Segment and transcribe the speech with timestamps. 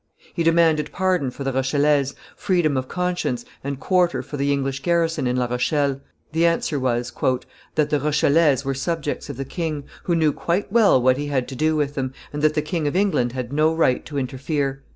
[0.33, 5.27] He demanded pardon for the Rochellese, freedom of conscience, and quarter for the English garrison
[5.27, 7.11] in La Rochelle; the answer was,
[7.75, 11.47] "that the Rochellese were subjectss of the king, who knew quite well what he had
[11.49, 14.81] to do with them, and that the King of England had no right to interfere.